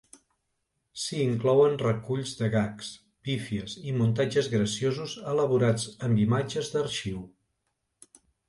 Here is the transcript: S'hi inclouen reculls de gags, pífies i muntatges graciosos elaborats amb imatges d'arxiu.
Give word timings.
S'hi 1.01 1.19
inclouen 1.25 1.75
reculls 1.81 2.31
de 2.39 2.49
gags, 2.55 2.89
pífies 3.29 3.77
i 3.91 3.95
muntatges 3.99 4.51
graciosos 4.57 5.15
elaborats 5.35 5.89
amb 6.09 6.25
imatges 6.27 6.73
d'arxiu. 6.77 7.25